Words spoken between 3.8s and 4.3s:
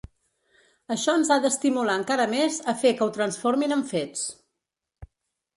fets.